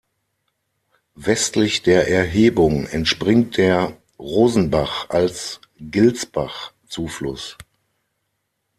[1.13, 7.55] Westlich der Erhebung entspringt der "Rosenbach" als Gilsbach-Zufluss.